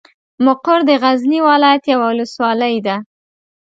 مقر 0.45 0.79
د 0.89 0.91
غزني 1.01 1.39
ولايت 1.49 1.83
یوه 1.93 2.05
ولسوالۍ 2.11 2.75
ده. 2.85 2.95